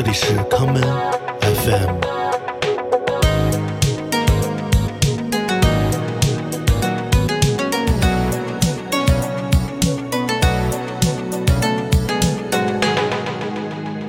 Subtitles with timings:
[0.00, 0.80] 这里是康门
[1.40, 1.98] FM。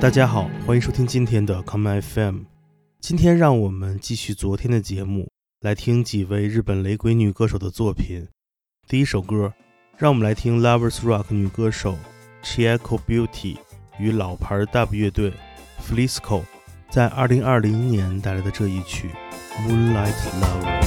[0.00, 2.42] 大家好，欢迎收听今天的 common FM。
[3.00, 5.28] 今天让我们继续昨天的节目，
[5.60, 8.28] 来听几位日本雷鬼女歌手的作品。
[8.86, 9.52] 第一首歌，
[9.98, 11.98] 让我们来听 Lovers Rock 女歌手
[12.44, 13.56] Chieko Beauty
[13.98, 15.32] 与老牌 Dub 乐队
[15.89, 16.43] Flisco
[16.89, 19.09] 在2020年带来的这一曲《
[19.69, 20.81] Moonlight Lover》。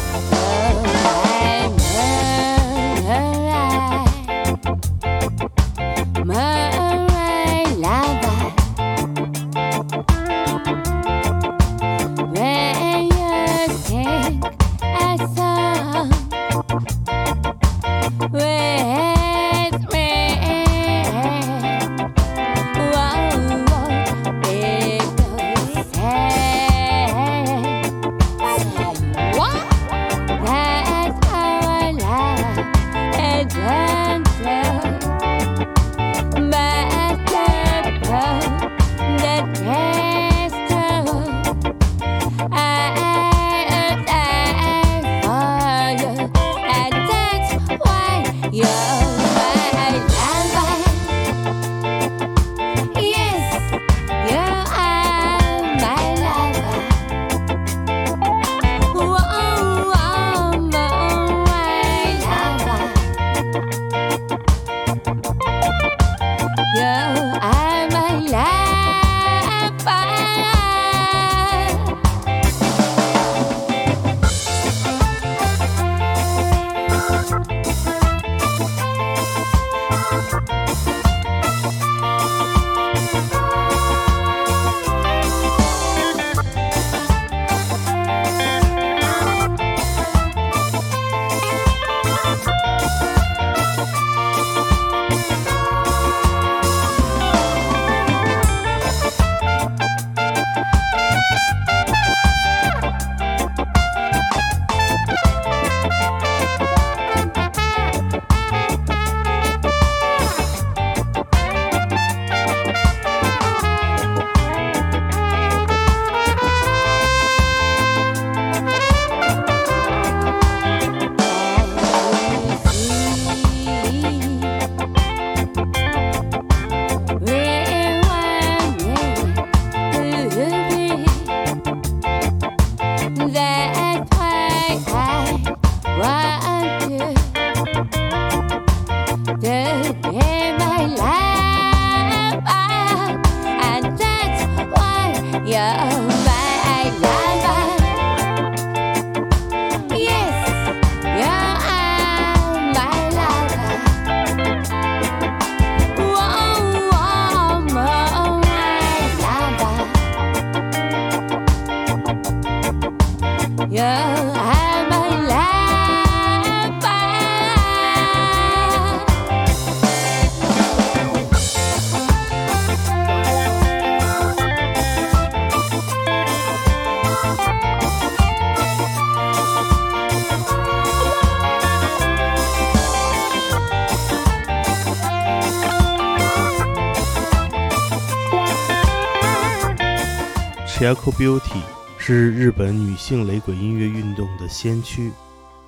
[190.83, 191.61] Chieko Beauty
[191.97, 195.13] 是日本女性雷鬼音乐运动的先驱，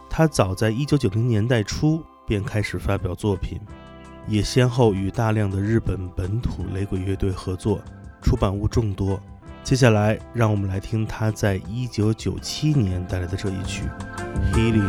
[0.09, 3.57] 她早在1990年代初便开始发表作品，
[4.27, 7.79] 也先后与大量的日本本土雷鬼乐队合作，
[8.21, 9.17] 出版物众多。
[9.63, 13.83] 接下来，让我们来听她在1997年带来的这一曲
[14.53, 14.85] 《Healing》。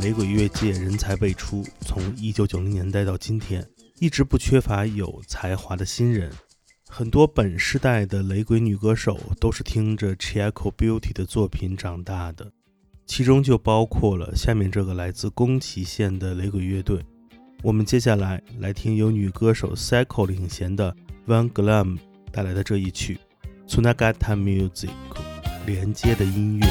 [0.00, 3.66] 雷鬼乐界人才辈出，从1990年代到今天，
[3.98, 6.30] 一直不缺乏有才华的新人。
[6.88, 12.50] 很多本世代的雷鬼女歌手都是听着 Chico Beauty 的作品长大的，
[13.06, 17.04] 其中就包括了下面这个来自宫崎县的雷鬼乐队。
[17.62, 20.94] 我们接下来来听由女歌手 Cycle 领衔的
[21.26, 21.98] Van Glam
[22.30, 23.18] 带来的这一曲
[23.66, 24.90] Tsunagata Music，
[25.66, 26.66] 连接的音乐。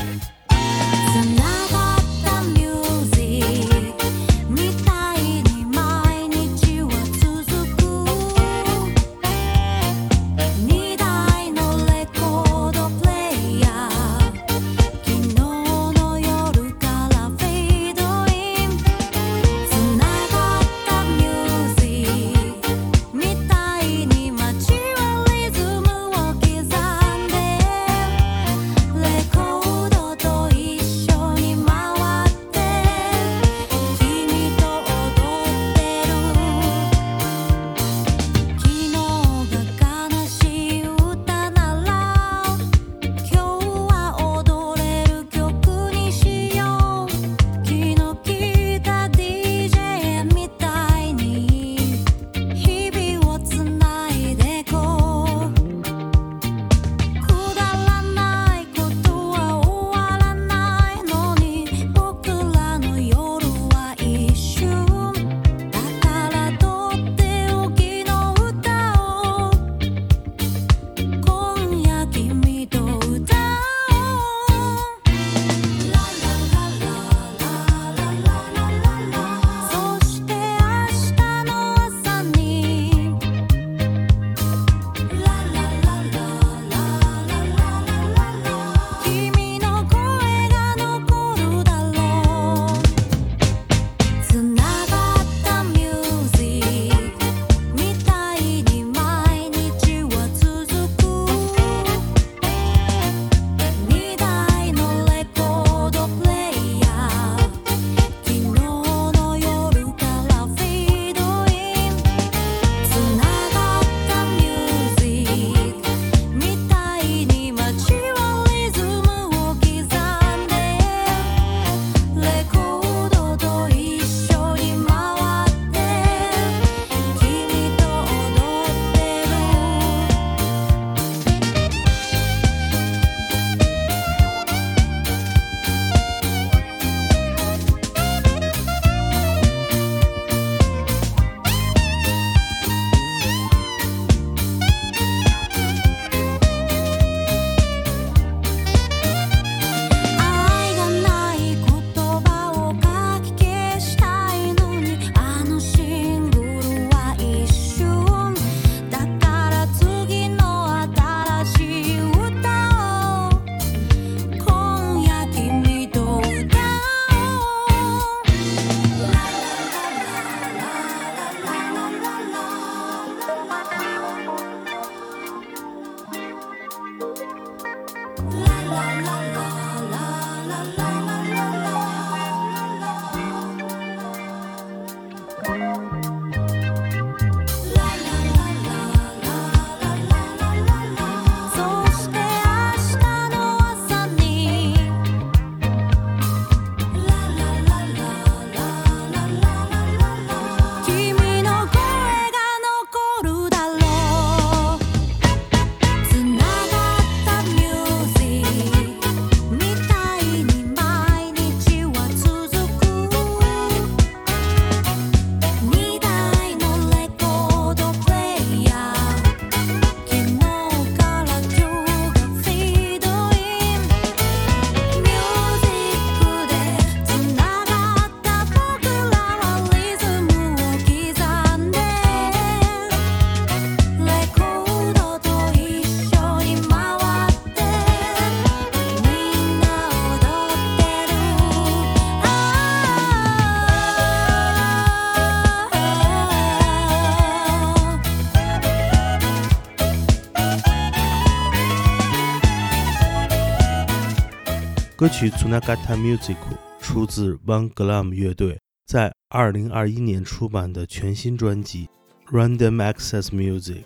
[255.05, 256.33] 歌曲《Tsunagata Music》
[256.81, 261.87] 出自 One Glam 乐队在2021年出版的全新专辑
[262.35, 263.83] 《Random Access Music》。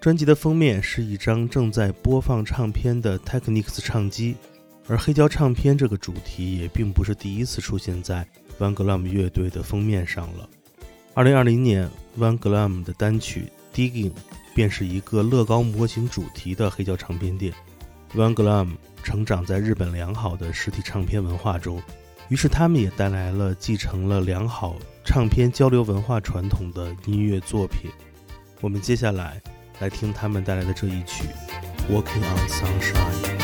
[0.00, 4.34] 专辑的封面是一张正在播放唱片的 Technics 唱机，
[4.88, 8.26] 而黑胶唱片这个主题也并不是第一次出现在
[8.58, 10.48] One Glam 乐队的封面上了。
[11.12, 11.86] 二零二零年
[12.18, 14.10] ，One Glam 的单曲《Digging》
[14.54, 17.52] 便是一个乐高模型主题的黑胶唱片店。
[18.14, 18.70] Van Glam
[19.02, 21.80] 成长在日本良好的实体唱片文化中，
[22.28, 27.90] 于是他们也带来了继承了良好唱片交流文化传统的音乐作品。
[28.60, 29.40] 我们接下来
[29.78, 31.24] 来听他们带来的这一曲
[31.92, 33.38] 《Walking on Sunshine》。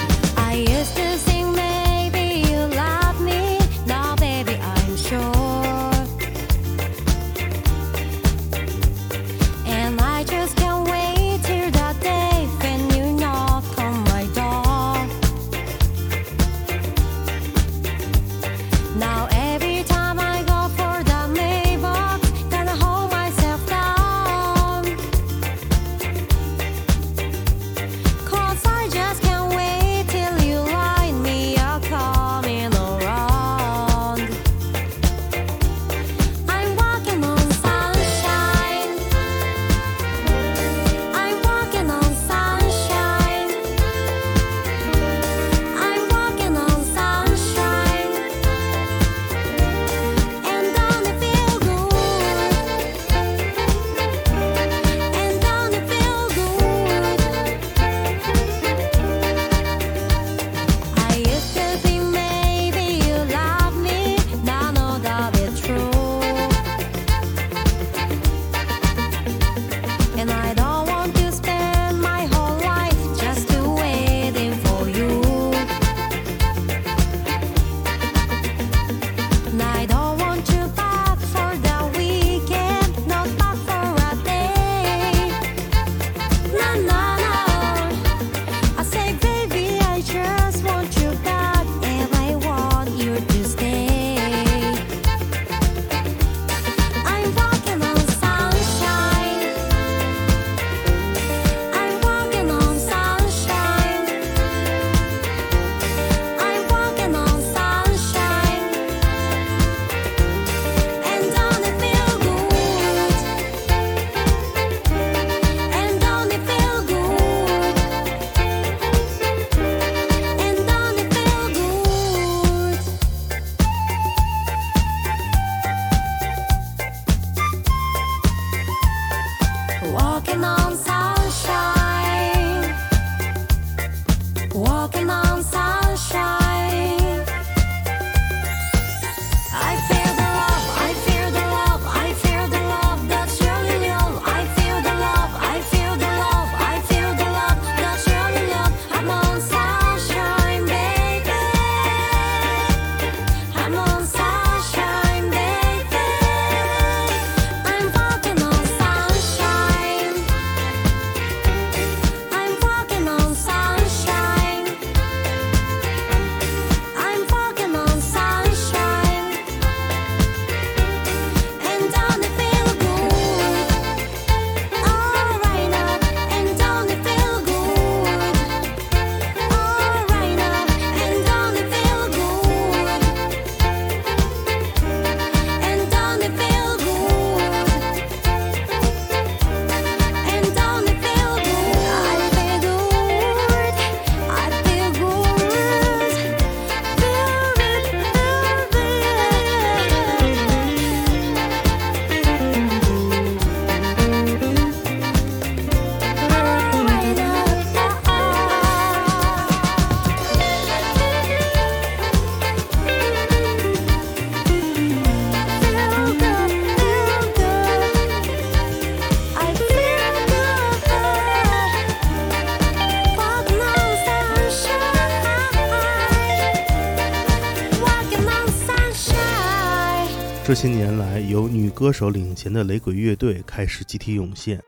[231.87, 234.61] 歌手领衔的雷鬼乐队开始集体涌现，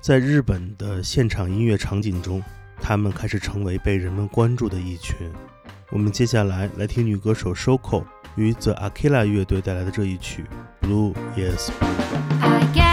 [0.00, 2.42] 在日本的现场音乐场景中，
[2.80, 5.14] 他们开始成为被人们关注的一群。
[5.90, 8.02] 我们接下来来听女歌手 Shoko
[8.36, 10.46] 与 The Akila 乐队带来的这一曲
[10.86, 12.88] 《Blue Yes Blue》。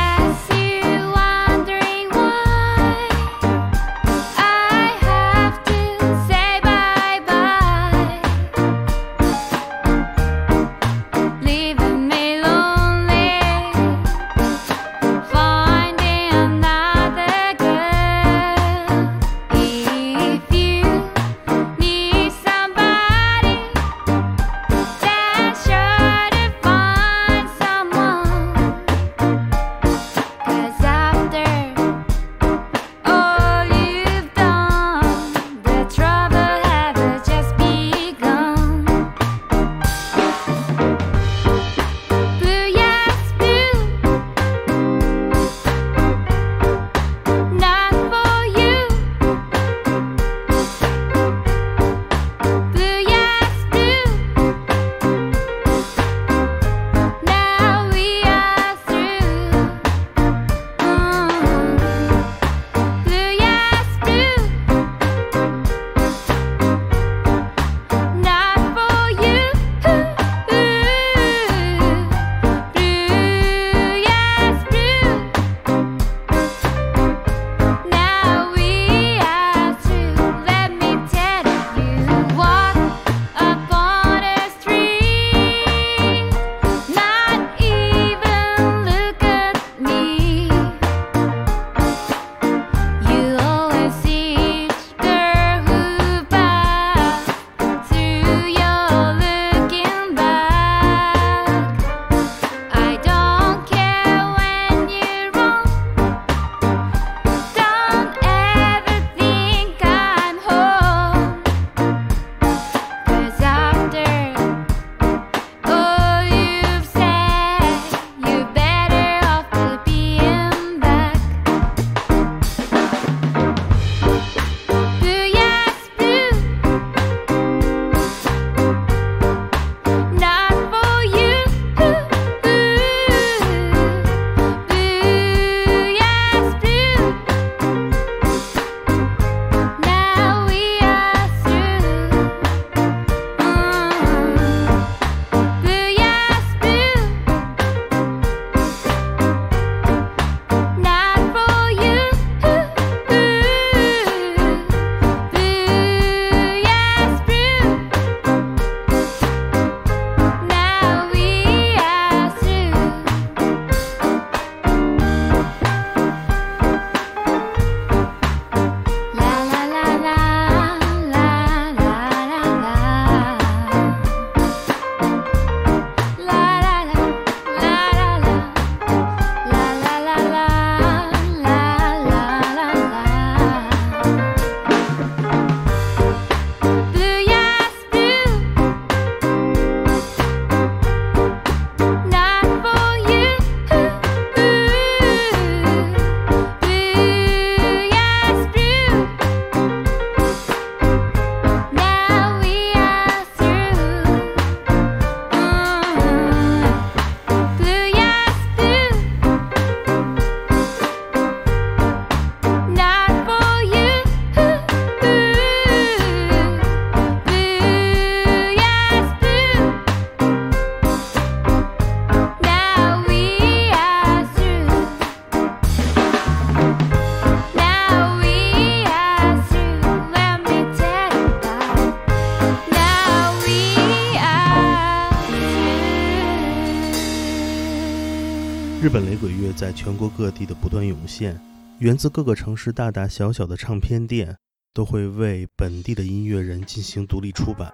[239.60, 241.38] 在全国各地的不断涌现，
[241.80, 244.34] 源自各个城市大大小小的唱片店
[244.74, 247.70] 都会为本地的音乐人进行独立出版，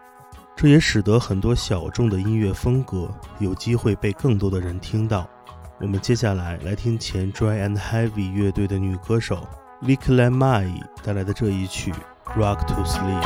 [0.55, 5.29] 这也使得很多小众的音乐风格有机会被更多的人听到。
[5.79, 9.47] 我们接下来来听前 Dry and Heavy 乐队的女歌手
[9.83, 11.91] Vikla Mai 带来的这一曲
[12.35, 13.21] 《Rock to Sleep》。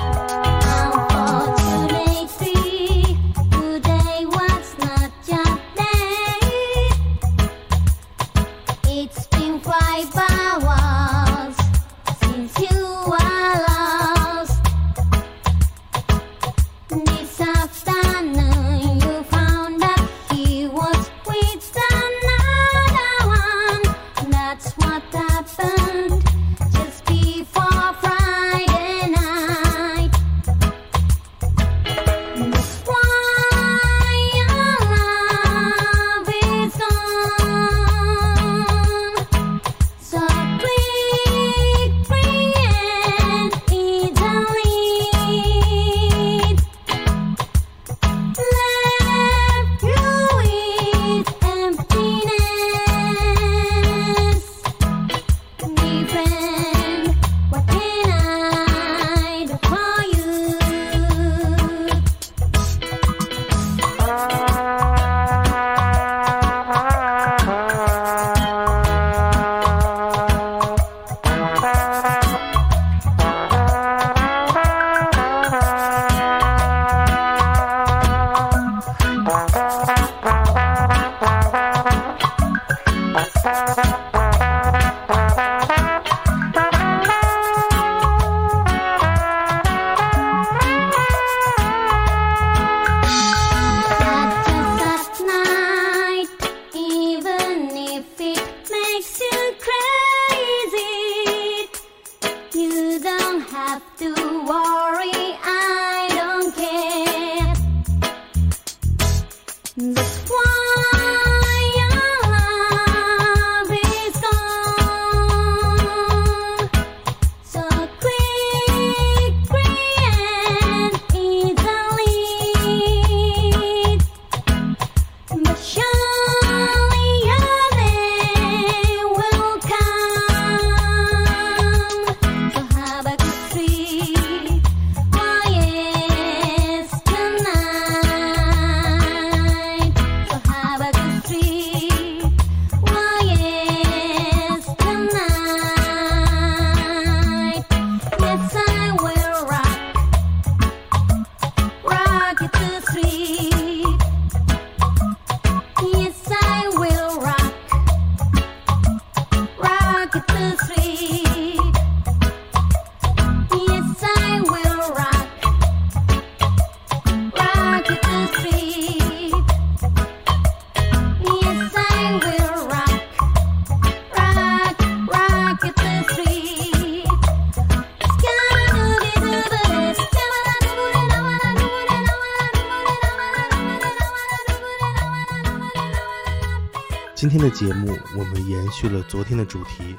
[187.19, 189.93] 今天的节目，我们延续了昨天的主题，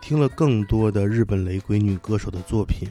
[0.00, 2.88] 听了更多的日本雷鬼女歌手的作品。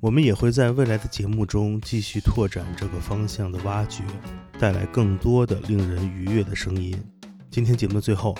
[0.00, 4.02] 我们也会在未来的节目中继续拓展这个方向的挖掘，
[4.58, 6.98] 带来更多的令人愉悦的声音。
[7.50, 8.34] 今天节目的最后，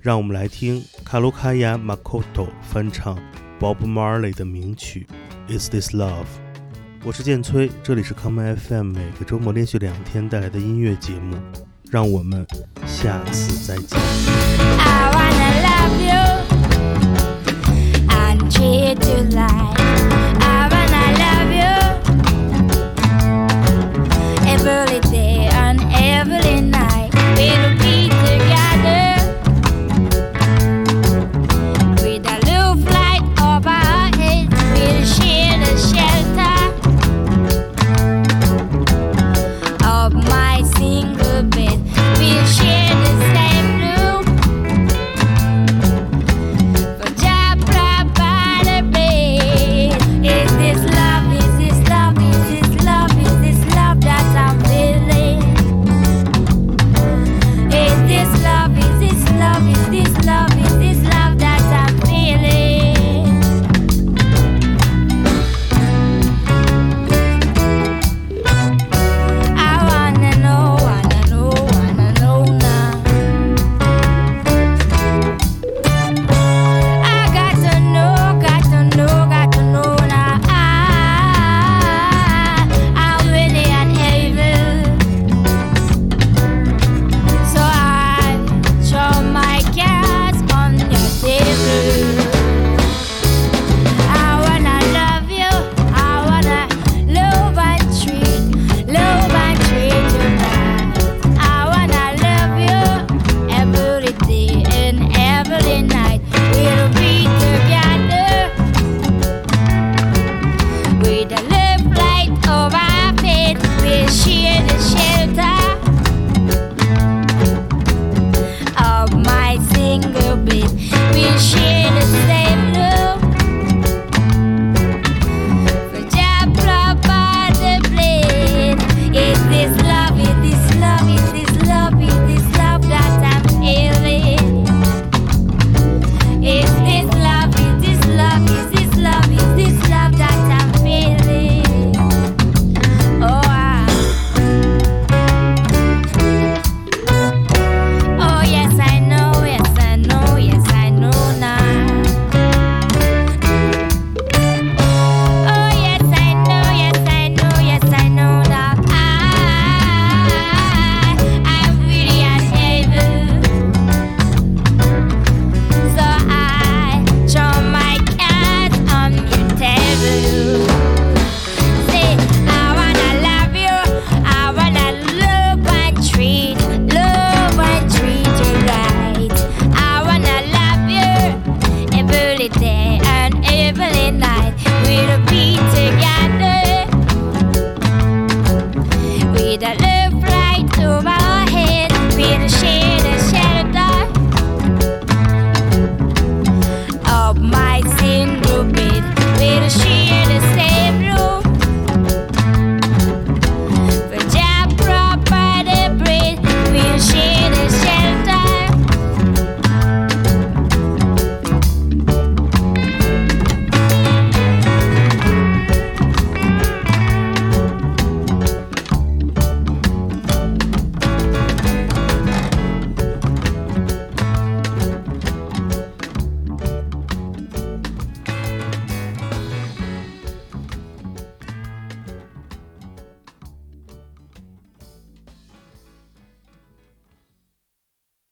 [0.00, 3.18] 让我们来听卡鲁卡亚马库托翻唱
[3.60, 5.06] Bob Marley 的名曲
[5.58, 6.24] 《Is This Love》。
[7.04, 11.36] 我是剑崔，这里是康麦 FM，每个周末连续两天带来的音乐节目。
[11.94, 12.44] 让我们
[12.84, 13.96] 下次再见。
[20.40, 20.53] I